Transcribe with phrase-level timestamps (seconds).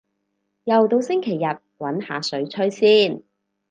[0.63, 3.21] 又到星期日，搵下水吹先